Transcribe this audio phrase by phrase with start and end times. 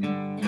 [0.00, 0.47] Mm-hmm.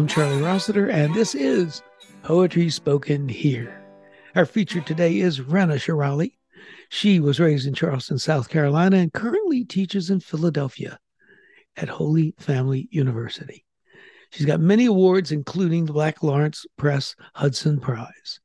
[0.00, 1.82] I'm Charlie Rossiter, and this is
[2.22, 3.84] Poetry Spoken Here.
[4.34, 6.38] Our feature today is Raena Shirali.
[6.88, 10.98] She was raised in Charleston, South Carolina, and currently teaches in Philadelphia
[11.76, 13.66] at Holy Family University.
[14.30, 18.40] She's got many awards, including the Black Lawrence Press Hudson Prize.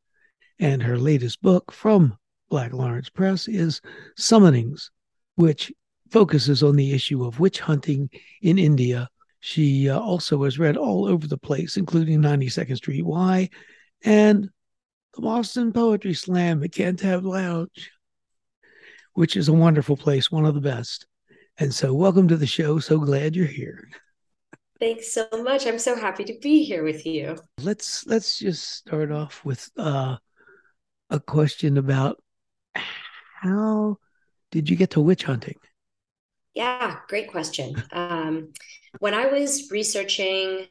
[0.59, 2.17] And her latest book from
[2.50, 3.80] Black Lawrence Press is
[4.19, 4.90] Summonings,
[5.36, 5.72] which
[6.12, 8.09] focuses on the issue of witch hunting
[8.42, 9.09] in India
[9.45, 13.47] she uh, also has read all over the place, including 92nd Street Y
[14.03, 14.49] and
[15.13, 17.91] the Boston Poetry Slam at Cantab Lounge,
[19.13, 21.05] which is a wonderful place, one of the best.
[21.59, 22.79] And so, welcome to the show.
[22.79, 23.88] So glad you're here.
[24.79, 25.67] Thanks so much.
[25.67, 27.38] I'm so happy to be here with you.
[27.61, 30.17] Let's let's just start off with uh,
[31.11, 32.19] a question about
[32.73, 33.99] how
[34.49, 35.59] did you get to witch hunting?
[36.56, 37.75] Yeah, great question.
[37.92, 38.53] Um,
[39.00, 40.68] when I was researching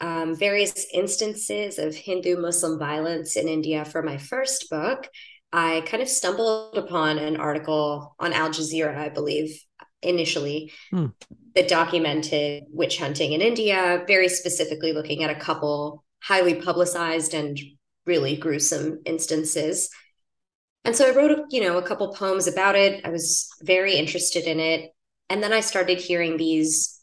[0.00, 5.08] um, various instances of Hindu Muslim violence in India for my first book,
[5.52, 9.60] I kind of stumbled upon an article on Al Jazeera, I believe,
[10.02, 11.06] initially, hmm.
[11.54, 17.58] that documented witch hunting in India, very specifically looking at a couple highly publicized and
[18.06, 19.90] really gruesome instances.
[20.84, 23.04] And so I wrote, you know, a couple poems about it.
[23.04, 24.90] I was very interested in it.
[25.28, 27.00] And then I started hearing these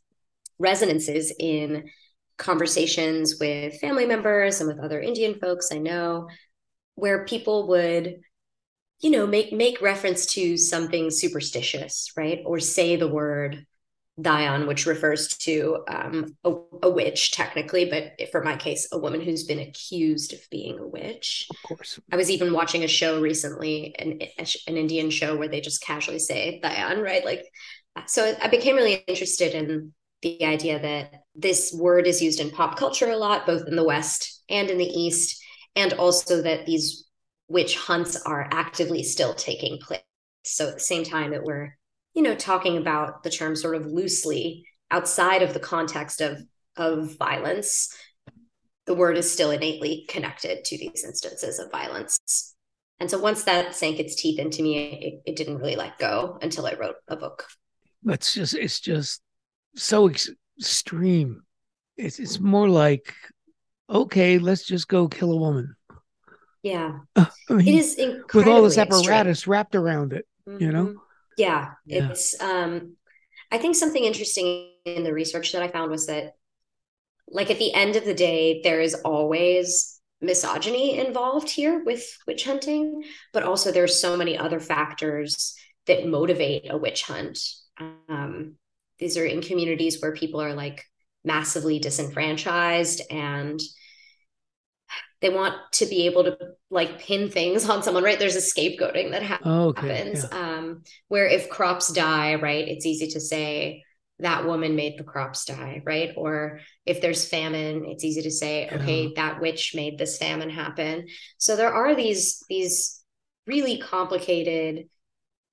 [0.60, 1.90] resonances in
[2.38, 6.28] conversations with family members and with other Indian folks I know,
[6.96, 8.22] where people would,
[9.00, 12.42] you know, make make reference to something superstitious, right?
[12.46, 13.66] Or say the word
[14.20, 19.22] Dion, which refers to um, a, a, witch, technically, but for my case, a woman
[19.22, 21.48] who's been accused of being a witch.
[21.50, 22.00] Of course.
[22.12, 24.20] I was even watching a show recently, an,
[24.68, 27.24] an Indian show where they just casually say Dion, right?
[27.24, 27.46] Like,
[28.08, 32.78] so I became really interested in the idea that this word is used in pop
[32.78, 35.42] culture a lot, both in the West and in the East,
[35.76, 37.08] and also that these
[37.48, 40.02] witch hunts are actively still taking place.
[40.44, 41.78] So at the same time that we're,
[42.14, 46.42] you know, talking about the term sort of loosely outside of the context of
[46.78, 47.94] of violence,
[48.86, 52.56] the word is still innately connected to these instances of violence.
[53.00, 56.38] And so once that sank its teeth into me, it, it didn't really let go
[56.42, 57.46] until I wrote a book.
[58.04, 59.22] That's just it's just
[59.76, 60.30] so ex-
[60.60, 61.44] extreme.
[61.98, 63.14] It's it's more like,
[63.90, 65.76] okay, let's just go kill a woman.
[66.64, 67.98] Yeah, I mean, it is
[68.34, 69.52] with all this apparatus extreme.
[69.52, 70.26] wrapped around it.
[70.48, 70.64] Mm-hmm.
[70.64, 70.86] You know.
[70.86, 70.98] Mm-hmm.
[71.38, 72.40] Yeah, yeah, it's.
[72.42, 72.96] um
[73.52, 76.36] I think something interesting in the research that I found was that,
[77.28, 82.46] like at the end of the day, there is always misogyny involved here with witch
[82.46, 83.04] hunting,
[83.34, 85.56] but also there's so many other factors
[85.88, 87.40] that motivate a witch hunt.
[88.10, 88.56] Um,
[89.00, 90.86] these are in communities where people are like
[91.24, 93.60] massively disenfranchised and
[95.22, 96.38] they want to be able to
[96.70, 99.88] like pin things on someone right there's a scapegoating that ha- oh, okay.
[99.88, 100.58] happens yeah.
[100.58, 103.84] um where if crops die right it's easy to say
[104.20, 108.66] that woman made the crops die right or if there's famine it's easy to say
[108.66, 108.76] yeah.
[108.76, 111.08] okay that witch made this famine happen
[111.38, 113.02] so there are these these
[113.48, 114.88] really complicated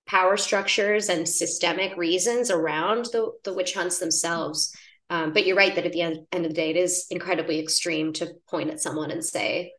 [0.08, 4.74] power structures and systemic reasons around the, the witch hunts themselves.
[5.10, 7.60] Um, but you're right that at the end, end of the day, it is incredibly
[7.60, 9.72] extreme to point at someone and say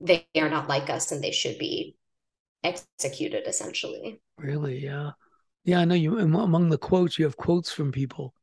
[0.00, 1.96] they are not like us and they should be
[2.62, 4.20] executed essentially.
[4.36, 4.78] Really?
[4.78, 5.12] Yeah.
[5.64, 5.80] Yeah.
[5.80, 8.34] I know you, among the quotes, you have quotes from people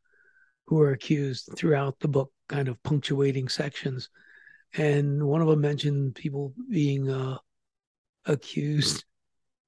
[0.68, 4.10] who are accused throughout the book, kind of punctuating sections.
[4.74, 7.38] And one of them mentioned people being uh,
[8.26, 9.06] accused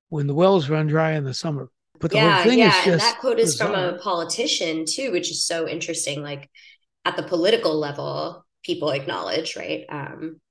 [0.09, 1.69] when the wells run dry in the summer.
[1.99, 3.73] But the yeah, whole thing yeah, is just and that quote is bizarre.
[3.73, 6.21] from a politician too, which is so interesting.
[6.21, 6.49] Like
[7.05, 9.85] at the political level, people acknowledge, right?
[9.89, 10.41] Um,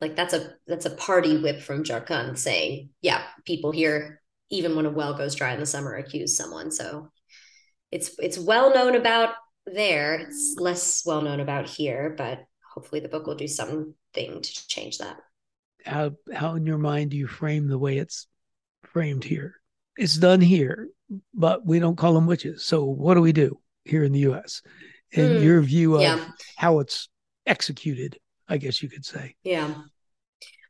[0.00, 4.86] like that's a that's a party whip from Jharkhand saying, yeah, people here, even when
[4.86, 6.70] a well goes dry in the summer, accuse someone.
[6.70, 7.10] So
[7.92, 9.34] it's it's well known about
[9.66, 10.16] there.
[10.16, 12.40] It's less well known about here, but
[12.74, 15.18] hopefully the book will do something to change that.
[15.84, 18.27] how how in your mind do you frame the way it's
[18.84, 19.54] framed here?
[19.96, 20.88] It's done here,
[21.34, 22.64] but we don't call them witches.
[22.64, 24.62] So what do we do here in the U.S.
[25.12, 26.24] in Hmm, your view of yeah.
[26.56, 27.08] how it's
[27.46, 28.18] executed?
[28.48, 29.34] I guess you could say.
[29.42, 29.74] Yeah.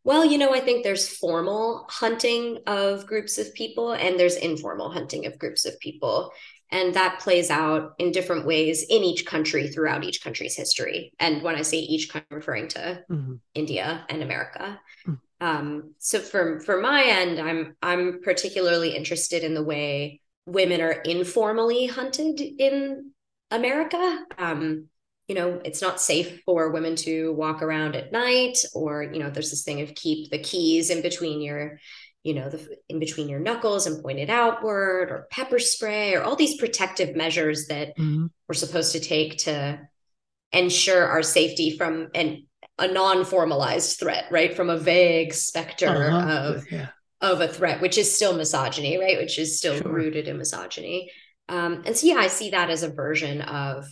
[0.04, 4.90] Well, you know, I think there's formal hunting of groups of people and there's informal
[4.90, 6.32] hunting of groups of people.
[6.70, 11.12] And that plays out in different ways in each country throughout each country's history.
[11.20, 13.40] And when I say each, I'm referring to Mhm.
[13.54, 14.80] India and America.
[15.06, 15.18] Mm.
[15.40, 20.92] Um, so for for my end, I'm I'm particularly interested in the way women are
[20.92, 23.12] informally hunted in
[23.50, 24.24] America.
[24.36, 24.86] Um,
[25.28, 29.30] you know, it's not safe for women to walk around at night, or you know,
[29.30, 31.78] there's this thing of keep the keys in between your,
[32.24, 36.22] you know, the in between your knuckles and point it outward, or pepper spray, or
[36.22, 38.30] all these protective measures that Mhm.
[38.48, 39.78] we're supposed to take to
[40.50, 42.47] ensure our safety from an
[42.78, 44.54] a non-formalized threat, right?
[44.54, 46.54] From a vague specter Uh-huh.
[46.54, 46.88] of yeah.
[47.20, 49.18] of a threat, which is still misogyny, right?
[49.18, 49.92] Which is still Sure.
[49.92, 51.10] rooted in misogyny.
[51.48, 53.86] Um, and so yeah, I see that as a version of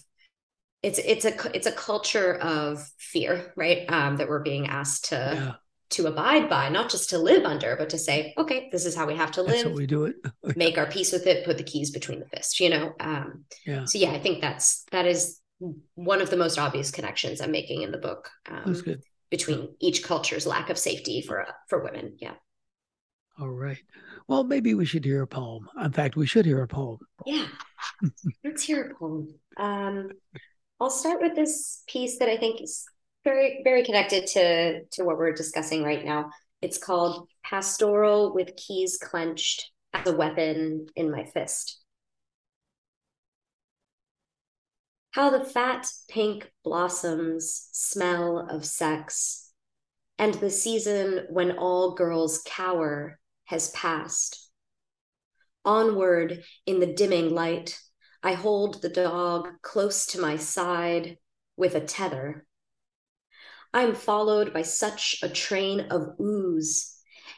[0.83, 3.91] it's it's a it's a culture of fear, right?
[3.91, 5.53] Um, that we're being asked to yeah.
[5.91, 9.07] to abide by, not just to live under, but to say, okay, this is how
[9.07, 10.17] we have to live how we do it.
[10.57, 12.93] make our peace with it, put the keys between the fists, you know?
[13.01, 13.85] Um, Yeah.
[13.87, 15.41] so yeah, I think that's, that is
[15.95, 18.77] one of the most obvious connections I'm making in the book um,
[19.31, 22.17] between each culture's lack of safety for, for women.
[22.19, 22.35] Yeah.
[23.39, 23.83] All right.
[24.29, 25.69] Well, maybe we should hear a poem.
[25.83, 26.99] In fact, we should hear a poem.
[27.25, 27.47] Yeah.
[28.45, 29.35] Let's hear a poem.
[29.57, 30.11] Um,
[30.81, 32.85] I'll start with this piece that I think is
[33.25, 36.31] very, very connected to, to what we're discussing right now.
[36.63, 41.81] It's called Pastoral with Keys Clenched as a Weapon in My Fist.
[45.17, 49.51] How the fat pink blossoms smell of sex,
[50.19, 54.51] and the season when all girls cower has passed.
[55.65, 57.81] Onward in the dimming light,
[58.23, 61.17] I hold the dog close to my side
[61.57, 62.45] with a tether.
[63.73, 66.95] I'm followed by such a train of ooze,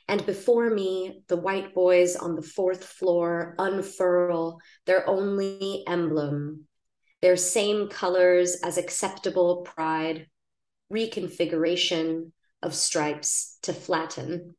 [0.08, 6.67] and before me, the white boys on the fourth floor unfurl their only emblem,
[7.20, 10.26] their same colors as acceptable pride,
[10.92, 12.32] reconfiguration
[12.62, 14.54] of stripes to flatten.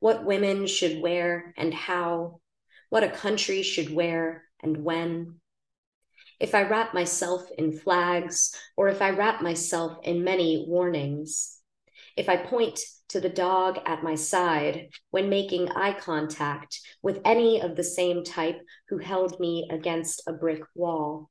[0.00, 2.40] What women should wear and how,
[2.90, 5.40] what a country should wear and when.
[6.40, 11.58] If I wrap myself in flags, or if I wrap myself in many warnings,
[12.16, 17.60] if I point to the dog at my side when making eye contact with any
[17.60, 21.30] of the same type who held me against a brick wall.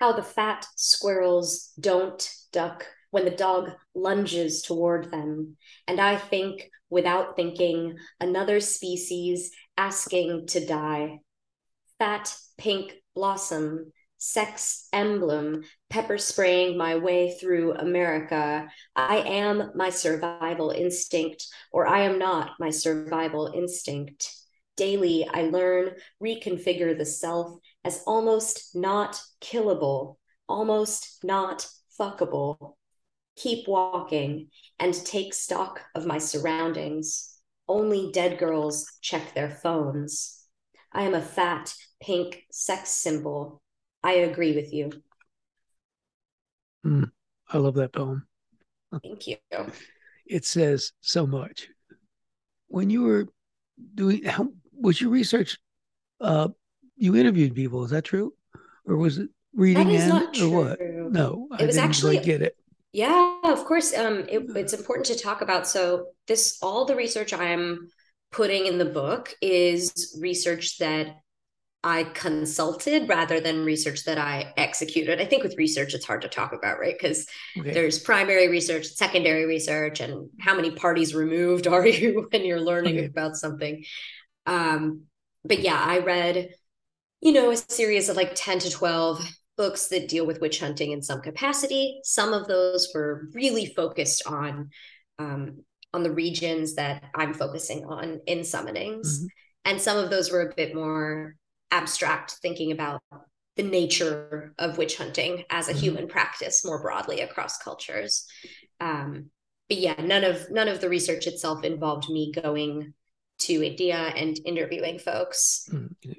[0.00, 5.56] How the fat squirrels don't duck when the dog lunges toward them,
[5.86, 11.20] and I think without thinking, another species asking to die.
[11.98, 18.68] Fat pink blossom, sex emblem, pepper spraying my way through America.
[18.94, 24.32] I am my survival instinct, or I am not my survival instinct.
[24.76, 25.92] Daily, I learn,
[26.22, 30.16] reconfigure the self as almost not killable,
[30.48, 31.66] almost not
[31.98, 32.74] fuckable.
[33.36, 37.34] Keep walking and take stock of my surroundings.
[37.68, 40.44] Only dead girls check their phones.
[40.92, 43.60] I am a fat, pink sex symbol.
[44.02, 44.90] I agree with you.
[46.82, 47.04] Hmm.
[47.48, 48.26] I love that poem.
[49.02, 49.36] Thank you.
[50.26, 51.68] It says so much.
[52.68, 53.26] When you were
[53.94, 54.48] doing, how
[54.80, 55.58] was your research?
[56.20, 56.48] Uh,
[56.96, 58.32] you interviewed people, is that true,
[58.86, 60.50] or was it reading That is and not or true.
[60.50, 60.80] what?
[61.12, 62.56] No, I was didn't actually- quite get it.
[62.92, 63.92] Yeah, of course.
[63.94, 65.66] Um, it, it's important to talk about.
[65.68, 67.88] So this, all the research I'm
[68.32, 71.08] putting in the book is research that
[71.84, 75.20] I consulted rather than research that I executed.
[75.20, 76.96] I think with research, it's hard to talk about, right?
[76.98, 77.26] Because
[77.58, 77.72] Okay.
[77.72, 82.96] there's primary research, secondary research, and how many parties removed are you when you're learning
[82.96, 83.06] Okay.
[83.06, 83.84] about something.
[84.46, 85.02] Um,
[85.44, 86.50] but yeah, I read,
[87.20, 89.24] you know, a series of like 10 to 12
[89.56, 92.00] books that deal with witch hunting in some capacity.
[92.02, 94.70] Some of those were really focused on
[95.18, 99.06] um, on the regions that I'm focusing on in summonings.
[99.06, 99.26] Mm-hmm.
[99.64, 101.36] And some of those were a bit more
[101.70, 103.00] abstract, thinking about
[103.56, 105.80] the nature of witch hunting as a mm-hmm.
[105.80, 108.26] human practice more broadly across cultures.
[108.80, 109.30] Um,
[109.68, 112.92] but yeah, none of none of the research itself involved me going
[113.38, 115.68] to India and interviewing folks.
[115.72, 116.12] Mm-hmm.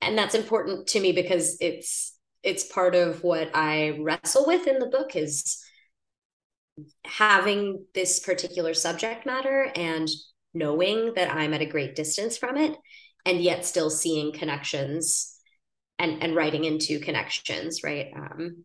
[0.00, 4.78] And that's important to me because it's it's part of what I wrestle with in
[4.78, 5.64] the book is
[7.04, 10.08] having this particular subject matter and
[10.52, 12.76] knowing that I'm at a great distance from it
[13.24, 15.38] and yet still seeing connections
[15.98, 18.08] and and writing into connections, right?
[18.14, 18.64] Um,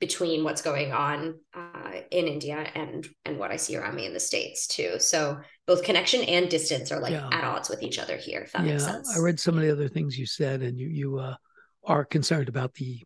[0.00, 4.12] between what's going on uh, in India and and what I see around me in
[4.12, 4.98] the states too.
[4.98, 7.28] So both connection and distance are like yeah.
[7.32, 8.40] at odds with each other here.
[8.40, 9.16] If that yeah, makes sense.
[9.16, 11.36] I read some of the other things you said, and you you uh,
[11.84, 13.02] are concerned about the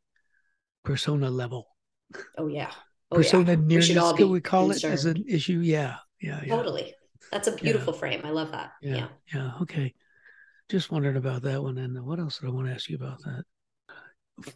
[0.84, 1.68] persona level.
[2.36, 2.70] Oh yeah.
[3.10, 3.58] Oh, persona yeah.
[3.58, 4.12] nearness.
[4.12, 4.92] We, can we call concerned.
[4.92, 5.60] it as an issue?
[5.60, 5.96] Yeah.
[6.20, 6.40] Yeah.
[6.44, 6.56] yeah.
[6.56, 6.94] Totally.
[7.30, 7.98] That's a beautiful yeah.
[7.98, 8.20] frame.
[8.24, 8.72] I love that.
[8.82, 8.96] Yeah.
[8.96, 9.08] yeah.
[9.34, 9.50] Yeah.
[9.62, 9.94] Okay.
[10.68, 11.78] Just wondering about that one.
[11.78, 13.44] And what else did I want to ask you about that?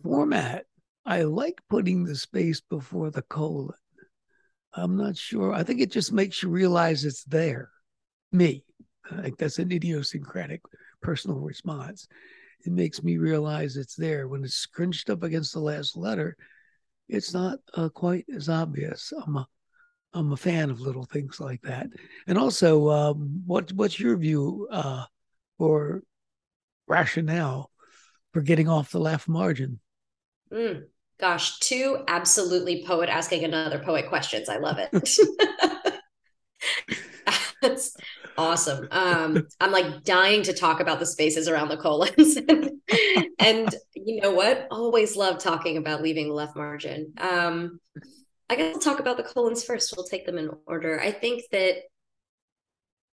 [0.03, 0.65] Format
[1.07, 3.77] I like putting the space before the colon.
[4.75, 5.53] I'm not sure.
[5.53, 7.71] I think it just makes you realize it's there.
[8.33, 8.65] Me.
[9.23, 10.61] Think that's an idiosyncratic
[11.01, 12.09] personal response.
[12.65, 14.27] It makes me realize it's there.
[14.27, 16.37] When it's scrunched up against the last letter,
[17.09, 19.13] it's not uh, quite as obvious.
[19.25, 19.47] I'm a
[20.13, 21.89] I'm a fan of little things like that.
[22.27, 25.05] And also, um, what what's your view uh,
[25.59, 26.03] or
[26.89, 27.71] rationale
[28.33, 29.79] for getting off the left margin?
[30.53, 30.87] Mm.
[31.19, 34.49] Gosh, two absolutely poet asking another poet questions.
[34.49, 34.91] I love it.
[37.63, 37.97] That's
[38.37, 38.89] awesome.
[38.91, 42.37] Um, I'm like dying to talk about the spaces around the colons.
[43.39, 44.67] and you know what?
[44.71, 47.15] Always love talking about leaving the left margin.
[47.19, 47.81] Um,
[48.49, 49.95] I guess I'll talk about the colons first.
[49.97, 51.01] We'll take them in order.
[51.01, 51.77] I think that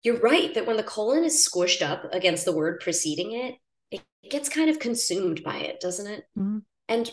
[0.03, 3.55] you're right that when the colon is squished up against the word preceding it,
[3.91, 6.25] it gets kind of consumed by it, doesn't it?
[6.39, 6.59] Mm-hmm.
[6.89, 7.11] And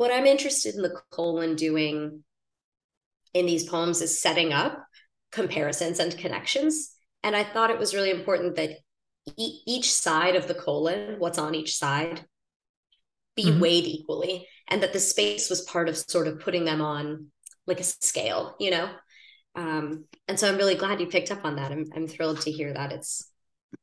[0.00, 2.24] what I'm interested in the colon doing
[3.34, 4.82] in these poems is setting up
[5.30, 6.96] comparisons and connections.
[7.22, 8.78] And I thought it was really important that
[9.36, 12.24] e- each side of the colon, what's on each side,
[13.36, 13.60] be mm-hmm.
[13.60, 17.26] weighed equally, and that the space was part of sort of putting them on
[17.66, 18.88] like a scale, you know?
[19.54, 21.72] Um, and so I'm really glad you picked up on that.
[21.72, 23.30] I'm, I'm thrilled to hear that it's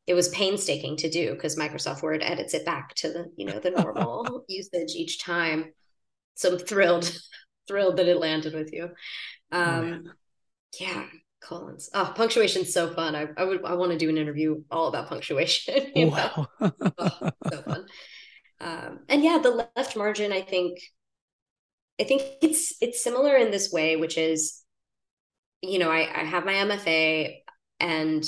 [0.07, 3.59] it was painstaking to do because Microsoft Word edits it back to the you know
[3.59, 5.73] the normal usage each time
[6.37, 7.11] so I'm thrilled,
[7.67, 8.89] thrilled that it landed with you.
[9.51, 10.11] Oh, um, oh,
[10.79, 11.05] yeah,
[11.41, 11.89] colons.
[11.93, 13.15] Oh, punctuation's so fun.
[13.15, 15.91] I, I would I want to do an interview all about punctuation.
[15.95, 16.47] You wow.
[16.61, 17.85] oh, so fun.
[18.61, 20.79] Um, and yeah, the left margin, I think,
[21.99, 24.61] I think it's it's similar in this way, which is,
[25.61, 27.37] you know, I, I have my MFA
[27.79, 28.23] and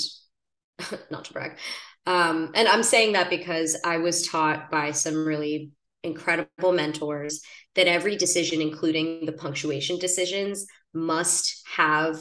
[1.10, 1.58] not to brag.
[2.06, 5.70] Um, and I'm saying that because I was taught by some really
[6.02, 7.42] incredible mentors
[7.74, 12.20] that every decision, including the punctuation decisions, must have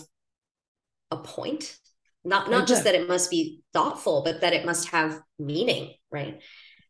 [1.12, 1.76] a point.
[2.24, 6.42] Not not just that it must be thoughtful, but that it must have meaning, right?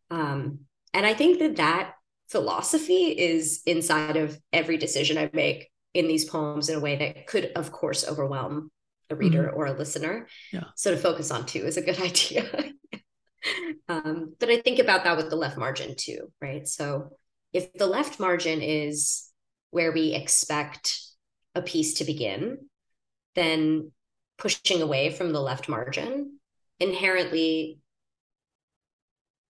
[0.09, 0.61] Um,
[0.93, 1.93] and I think that that
[2.29, 7.27] philosophy is inside of every decision I make in these poems in a way that
[7.27, 8.71] could, of course, overwhelm
[9.09, 9.57] a reader mm-hmm.
[9.57, 10.27] or a listener.
[10.51, 10.65] Yeah.
[10.75, 12.45] So to focus on two is a good idea.
[13.87, 16.67] Um, but I think about that with the left margin too, right?
[16.67, 17.09] So
[17.53, 19.29] if the left margin is
[19.71, 20.99] where we expect
[21.55, 22.69] a piece to begin,
[23.35, 23.91] then
[24.37, 26.39] pushing away from the left margin
[26.79, 27.79] inherently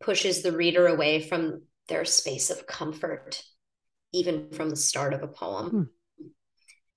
[0.02, 3.44] pushes the reader away from their space of comfort,
[4.14, 5.70] even from the start of a poem.
[5.70, 5.84] Hmm.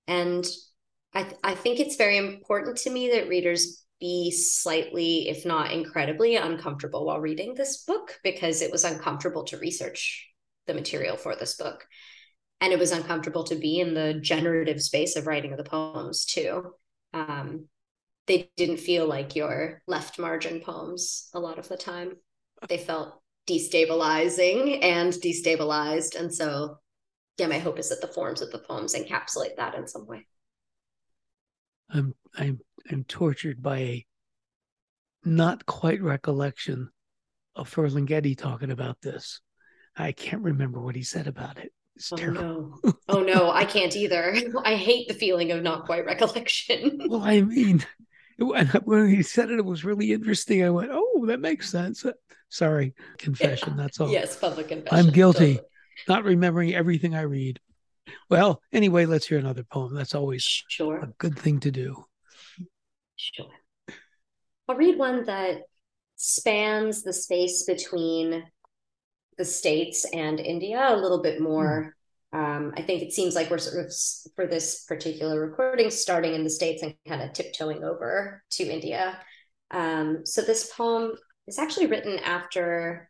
[0.07, 0.47] And
[1.13, 5.71] I, th- I think it's very important to me that readers be slightly, if not
[5.71, 10.29] incredibly, uncomfortable while reading this book because it was uncomfortable to research
[10.67, 11.87] the material for this book.
[12.59, 16.73] And it was uncomfortable to be in the generative space of writing the poems too.
[17.13, 17.69] Um,
[18.27, 22.17] they didn't feel like your left margin poems a lot of the time.
[22.67, 26.19] They felt destabilizing and destabilized.
[26.19, 26.79] And so,
[27.37, 30.27] yeah, my hope is that the forms of the poems encapsulate that in some way.
[31.89, 32.59] I'm I'm
[32.89, 34.05] I'm tortured by a
[35.25, 36.89] not quite recollection
[37.55, 39.41] of Ferlinghetti talking about this.
[39.95, 41.71] I can't remember what he said about it.
[41.95, 42.79] It's oh, terrible.
[42.83, 42.93] No.
[43.09, 44.35] Oh no, I can't either.
[44.65, 47.01] I hate the feeling of not quite recollection.
[47.09, 47.85] well, I mean,
[48.39, 50.63] when he said it, it was really interesting.
[50.63, 52.13] I went, "Oh, that makes sense." Uh,
[52.49, 53.73] sorry, confession.
[53.75, 53.83] Yeah.
[53.83, 54.09] That's all.
[54.09, 55.07] Yes, public confession.
[55.07, 55.67] I'm guilty, totally.
[56.07, 57.59] not remembering everything I read.
[58.29, 59.93] Well, anyway, let's hear another poem.
[59.93, 62.05] That's always sure a good thing to do.
[63.15, 63.49] Sure.
[64.67, 65.61] I'll read one that
[66.15, 68.43] spans the space between
[69.37, 71.93] the States and India a little bit more.
[72.33, 72.39] Mm.
[72.39, 73.93] Um, I think it seems like we're sort of,
[74.35, 79.19] for this particular recording, starting in the States and kind of tiptoeing over to India.
[79.71, 81.13] Um, so this poem
[81.47, 83.09] is actually written after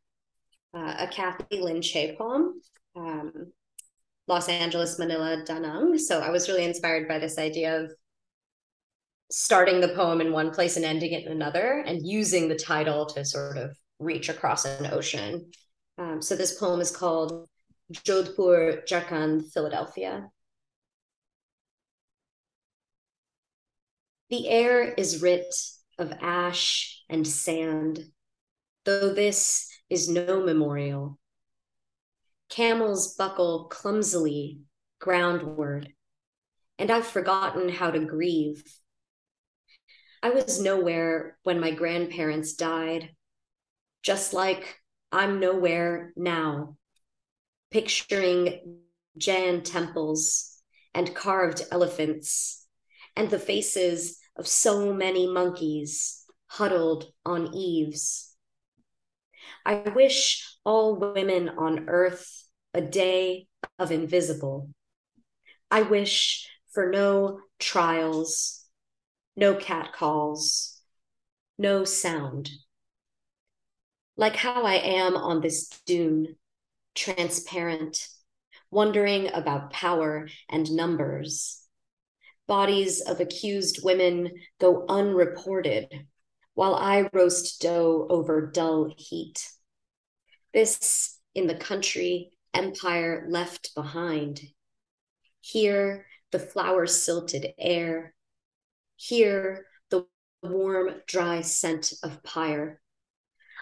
[0.76, 2.62] uh, a Cathy Linh Che poem,
[2.96, 3.32] um,
[4.28, 5.98] Los Angeles, Manila, Da Nang.
[5.98, 7.92] So I was really inspired by this idea of
[9.36, 13.08] starting the poem in one place and ending it in another and using the title
[13.08, 15.50] to sort of reach across an ocean.
[15.98, 17.50] Um, so this poem is called
[17.92, 20.30] Jodhpur, Jharkhand, Philadelphia.
[24.30, 25.52] The air is writ
[25.98, 28.06] of ash and sand,
[28.86, 31.18] though this is no memorial.
[32.50, 34.60] Camels buckle clumsily
[35.02, 35.88] groundward,
[36.78, 38.64] and I've forgotten how to grieve.
[40.24, 43.10] I was nowhere when my grandparents died,
[44.04, 44.80] just like
[45.12, 46.78] I'm nowhere now,
[47.72, 48.80] picturing
[49.18, 50.62] Jain temples
[50.94, 52.66] and carved elephants
[53.18, 58.34] and the faces of so many monkeys huddled on eaves.
[59.66, 64.70] I wish all women on earth a day of invisible.
[65.70, 68.63] I wish for no trials
[69.36, 70.82] no catcalls,
[71.58, 72.50] no sound.
[74.16, 76.36] Like how I am on this dune,
[76.96, 78.08] transparent,
[78.70, 81.62] wondering about power and numbers.
[82.48, 85.88] Bodies of accused women go unreported
[86.54, 89.50] while I roast dough over dull heat.
[90.54, 94.42] This in the country empire left behind.
[95.42, 98.13] Here, the flower silted air,
[99.08, 100.06] here, the
[100.42, 102.80] warm, dry scent of pyre.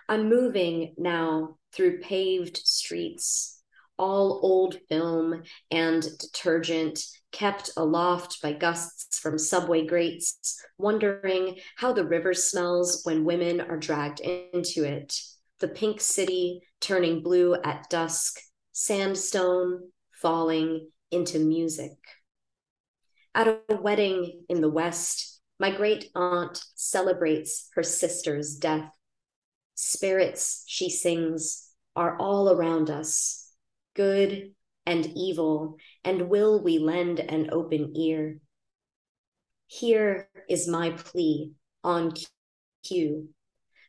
[0.07, 3.61] I'm moving now through paved streets,
[3.97, 12.05] all old film and detergent kept aloft by gusts from subway grates, wondering how the
[12.05, 15.17] river smells when women are dragged into it.
[15.59, 18.39] The pink city turning blue at dusk,
[18.73, 21.93] sandstone falling into music.
[23.33, 25.30] At a wedding in the West,
[25.61, 28.91] my great aunt celebrates her sister's death.
[29.75, 33.47] Spirits, she sings, are all around us,
[33.95, 34.53] good
[34.87, 38.39] and evil, and will we lend an open ear?
[39.67, 41.51] Here is my plea
[41.83, 42.15] on
[42.83, 43.29] cue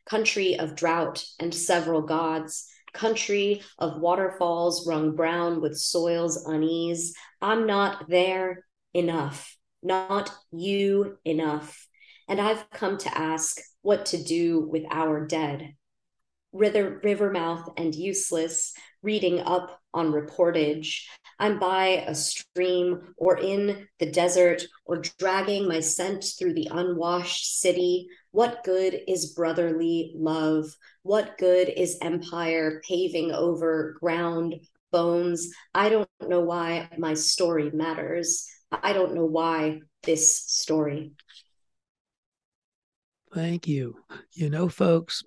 [0.05, 7.15] country of drought and several gods, country of waterfalls wrung brown with soil's unease.
[7.41, 11.87] I'm not there enough, not you enough.
[12.27, 15.75] And I've come to ask what to do with our dead.
[16.53, 21.01] River, mouth and useless, reading up on reportage.
[21.39, 27.59] I'm by a stream or in the desert or dragging my scent through the unwashed
[27.59, 28.07] city.
[28.31, 30.67] What good is brotherly love?
[31.01, 34.55] What good is empire paving over ground
[34.91, 35.49] bones?
[35.73, 38.47] I don't know why my story matters.
[38.81, 41.11] I don't know why this story.
[43.33, 43.95] Thank you.
[44.33, 45.23] You know, folks,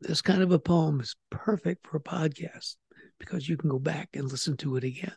[0.00, 2.76] this kind of a poem is perfect for a podcast
[3.18, 5.12] because you can go back and listen to it again.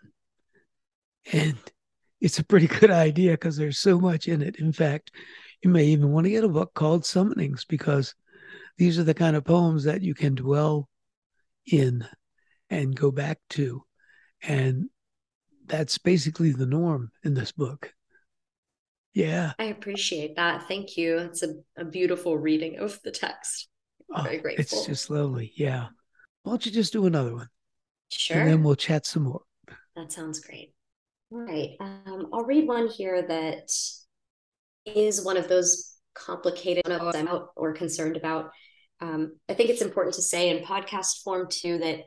[1.31, 1.57] And
[2.19, 4.57] it's a pretty good idea because there's so much in it.
[4.57, 5.11] In fact,
[5.61, 8.13] you may even want to get a book called Summonings because
[8.77, 10.89] these are the kind of poems that you can dwell
[11.65, 12.05] in
[12.69, 13.83] and go back to.
[14.41, 14.89] And
[15.65, 17.93] that's basically the norm in this book.
[19.13, 19.53] Yeah.
[19.59, 20.67] I appreciate that.
[20.67, 21.17] Thank you.
[21.17, 23.67] It's a, a beautiful reading of the text.
[24.13, 24.77] I'm oh, very grateful.
[24.79, 25.53] It's just lovely.
[25.55, 25.87] Yeah.
[26.43, 27.49] Why don't you just do another one?
[28.11, 28.37] Sure.
[28.37, 29.41] And then we'll chat some more.
[29.95, 30.73] That sounds great.
[31.31, 31.71] All right.
[31.79, 33.71] Um, I'll read one here that
[34.85, 38.51] is one of those complicated ones I'm out or concerned about.
[38.99, 41.99] Um, I think it's important to say in podcast form too that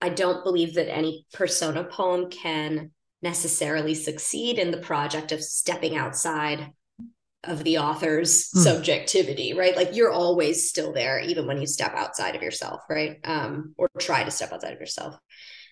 [0.00, 2.90] I don't believe that any persona poem can
[3.22, 6.72] necessarily succeed in the project of stepping outside
[7.44, 8.60] of the author's hmm.
[8.60, 9.76] subjectivity, right?
[9.76, 13.18] Like you're always still there, even when you step outside of yourself, right?
[13.24, 15.16] Um, or try to step outside of yourself.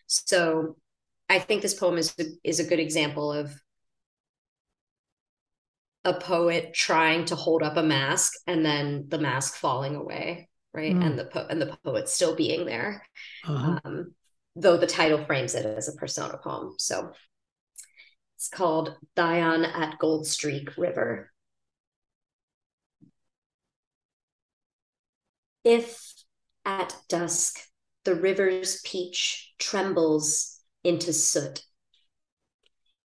[0.07, 0.77] So
[1.29, 3.55] I think this poem is is a good example of
[6.05, 10.95] a poet trying to hold up a mask and then the mask falling away right
[10.95, 11.05] mm.
[11.05, 13.03] and the po- and the poet still being there
[13.47, 13.81] uh-huh.
[13.85, 14.15] um,
[14.57, 17.13] though the title frames it as a persona poem so
[18.45, 21.33] it's called Dion at Gold Streak River.
[25.65, 26.13] If
[26.63, 27.59] at dusk
[28.05, 31.63] the river's peach trembles into soot,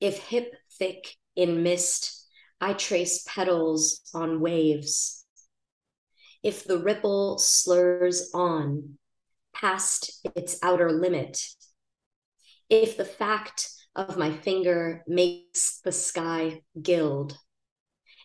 [0.01, 2.29] if hip thick in mist
[2.61, 5.24] I trace petals on waves,
[6.45, 8.99] if the ripple slurs on
[9.55, 11.41] past its outer limit,
[12.69, 17.39] if the fact of my finger makes the sky gild,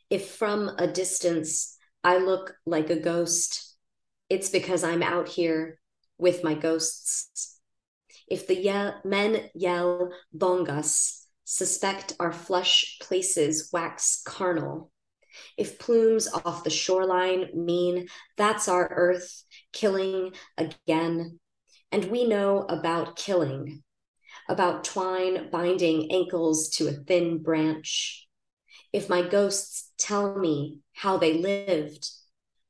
[0.10, 3.78] if from a distance I look like a ghost,
[4.30, 5.80] it's because I'm out here
[6.18, 7.58] with my ghosts.
[8.28, 14.92] If the men yell bongas, suspect our flush places wax carnal.
[15.58, 21.40] If plumes off the shoreline mean that's our earth killing again,
[21.92, 23.84] and we know about killing,
[24.48, 28.28] about twine binding ankles to a thin branch.
[28.92, 32.10] If my ghosts tell me how they lived,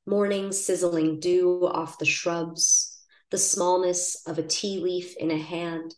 [0.06, 2.98] morning sizzling dew off the shrubs,
[3.30, 5.94] the smallness of a tea leaf in a hand,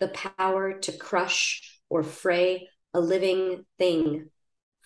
[0.00, 4.30] the power to crush or fray a living thing,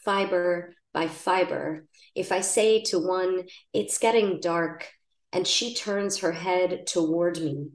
[0.05, 1.87] fiber by fiber.
[2.15, 4.89] If I say to one, it's getting dark,
[5.33, 7.69] and she turns her head toward me,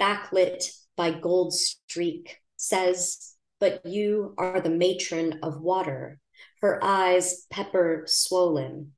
[0.00, 6.18] backlit by gold streak, says, But you are the matron of water,
[6.60, 8.92] her eyes pepper swollen,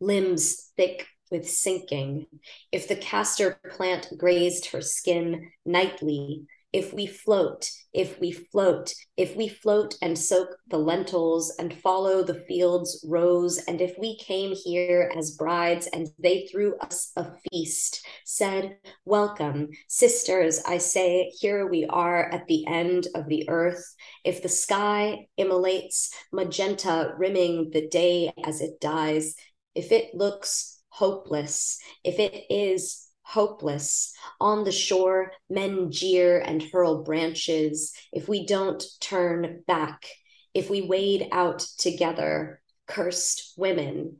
[0.00, 2.26] limbs thick with sinking.
[2.72, 9.34] If the castor plant grazed her skin nightly, if we float, if we float, if
[9.34, 14.54] we float and soak the lentils and follow the fields rose, and if we came
[14.54, 18.76] here as brides and they threw us a feast, said,
[19.06, 23.82] Welcome, sisters, I say, here we are at the end of the earth.
[24.24, 29.34] If the sky immolates magenta rimming the day as it dies,
[29.74, 34.14] if it looks hopeless, if it is hopeless.
[34.40, 37.92] On the shore, men jeer and hurl branches.
[38.10, 40.06] If we don't turn back,
[40.54, 44.16] if we wade out together, cursed women,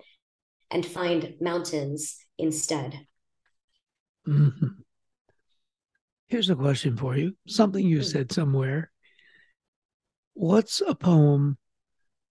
[0.70, 3.06] and find mountains instead.
[4.28, 4.66] Mm-hmm.
[6.26, 8.02] Here's a question for you something you Hmm.
[8.02, 8.90] said somewhere.
[10.34, 11.56] What's a poem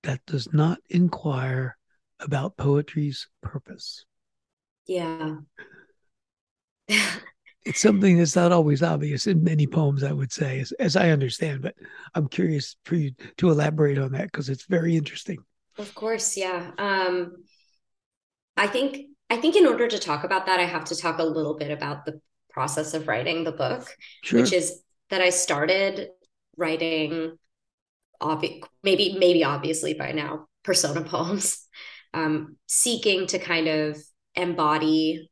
[0.03, 1.75] that does not inquire
[2.19, 4.05] about poetry's purpose?
[4.85, 5.37] Yeah.
[7.65, 11.09] It's something that's not always obvious in many poems, I would say, as, as I
[11.09, 11.75] understand, but
[12.15, 15.39] I'm curious for you to elaborate on that because it's very interesting.
[15.77, 16.71] Of course, yeah.
[16.77, 17.43] Um,
[18.55, 21.23] I think I think in order to talk about that, I have to talk a
[21.23, 24.41] little bit about the process of writing the book, Sure.
[24.41, 26.07] which is that I started
[26.55, 27.37] writing,
[28.21, 31.67] obvi- maybe maybe obviously by now, persona poems,
[32.13, 33.97] um, seeking to kind of
[34.35, 35.29] embody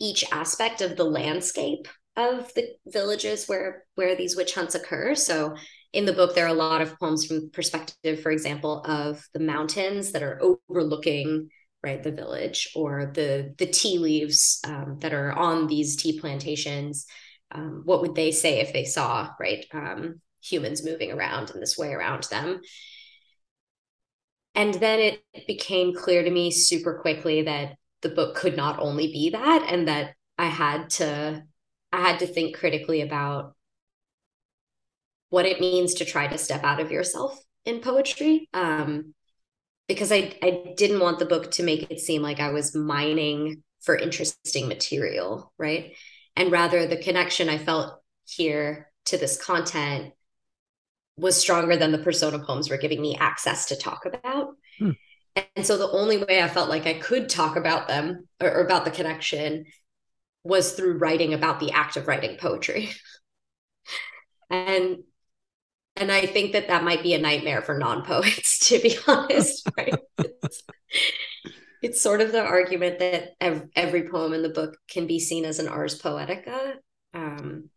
[0.00, 5.14] each aspect of the landscape of the villages where where these witch hunts occur.
[5.14, 5.56] So
[5.92, 9.40] in the book, there are a lot of poems from perspective, for example, of the
[9.40, 11.48] mountains that are overlooking
[11.82, 17.06] right the village or the the tea leaves um, that are on these tea plantations.
[17.50, 21.78] Um, what would they say if they saw right um, humans moving around in this
[21.78, 22.60] way around them?
[24.56, 25.00] And then
[25.32, 29.66] it became clear to me super quickly that the book could not only be that,
[29.68, 31.42] and that I had to
[31.92, 33.54] I had to think critically about
[35.30, 38.48] what it means to try to step out of yourself in poetry.
[38.54, 39.14] Um,
[39.88, 43.62] because I, I didn't want the book to make it seem like I was mining
[43.82, 45.94] for interesting material, right?
[46.36, 50.14] And rather, the connection I felt here to this content
[51.16, 54.54] was stronger than the persona poems were giving me access to talk about.
[54.78, 54.90] Hmm.
[55.36, 58.64] And so the only way I felt like I could talk about them or, or
[58.64, 59.64] about the connection
[60.44, 62.90] was through writing about the act of writing poetry.
[64.50, 64.98] and
[65.96, 69.68] and I think that that might be a nightmare for non-poets, to be honest.
[69.76, 69.94] Right?
[71.82, 75.44] it's, sort of the argument that ev- every poem in the book can be seen
[75.44, 76.74] as an ars poetica,
[77.12, 77.70] um,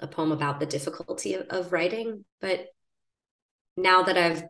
[0.00, 2.24] a poem about the difficulty of, of writing.
[2.40, 2.66] But
[3.76, 4.42] now that I've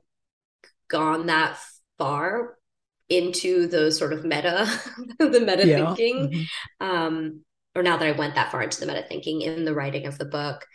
[0.88, 1.58] gone that
[2.00, 2.56] far
[3.08, 4.66] into the sort of meta,
[5.18, 5.94] the meta Yeah.
[5.96, 6.46] thinking, Mhm.
[6.80, 7.44] um,
[7.76, 10.18] or now that I went that far into the meta thinking in the writing of
[10.18, 10.66] the book,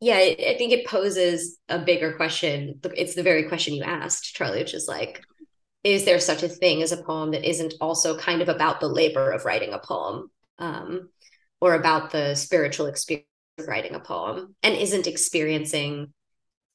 [0.00, 2.80] yeah, I I think it poses a bigger question.
[2.96, 5.22] It's the very question you asked, Charlie, which is like,
[5.84, 8.88] is there such a thing as a poem that isn't also kind of about the
[8.88, 11.10] labor of writing a poem, um,
[11.60, 13.26] or about the spiritual experience
[13.58, 16.12] of writing a poem, and isn't experiencing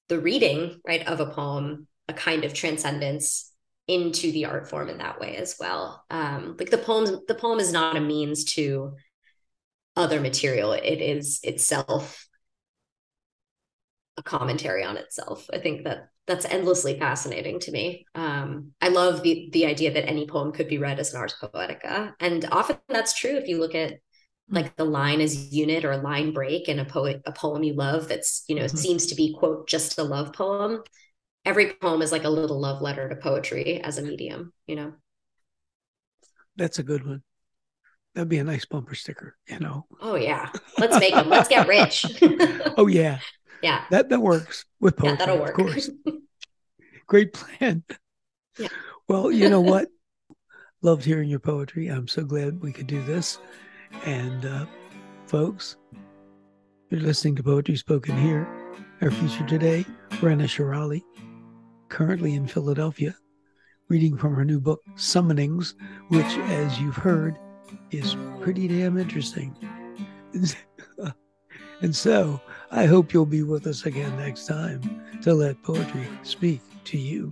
[0.10, 3.52] the reading right of a poem a kind of transcendence
[3.88, 6.04] into the art form in that way as well.
[6.10, 8.96] Um, like the poem, the poem is not a means to
[9.96, 10.74] other material.
[10.74, 12.28] It is itself
[14.18, 15.50] a commentary on itself.
[15.52, 18.06] I think that that's endlessly fascinating to me.
[18.16, 21.36] Um, I love the the idea that any poem could be read as an ars
[21.42, 23.96] poetica, and often that's true if you look at
[24.50, 27.74] like the line as unit or a line break in a poet a poem you
[27.74, 28.78] love that's you know mm-hmm.
[28.78, 30.84] seems to be quote just a love poem
[31.46, 34.94] every poem is like a little love letter to poetry as a medium, you know.
[36.56, 37.24] That's a good one.
[38.14, 39.88] That'd be a nice bumper sticker, you know.
[40.00, 40.52] Oh yeah.
[40.78, 41.30] Let's make them.
[41.30, 42.06] Let's get rich.
[42.78, 43.20] oh yeah.
[43.64, 43.86] Yeah.
[43.90, 45.18] That that works with poetry.
[45.20, 45.58] Yeah, that'll work.
[45.58, 45.90] Of course.
[47.08, 47.84] Great plan.
[48.60, 48.68] Yeah.
[49.08, 49.88] Well, you know what?
[50.84, 51.88] Loved hearing your poetry.
[51.88, 53.40] I'm so glad we could do this.
[54.06, 54.66] And uh,
[55.28, 55.78] folks,
[56.90, 58.48] you're listening to Poetry Spoken Here.
[59.02, 59.86] Our feature today,
[60.22, 61.04] Raena Shirali
[61.94, 63.16] currently in Philadelphia,
[63.88, 65.76] reading from her new book, Summonings,
[66.08, 67.38] which, as you've heard,
[67.92, 69.56] is pretty damn interesting.
[71.82, 74.82] and so I hope you'll be with us again next time
[75.22, 77.32] to let poetry speak to you.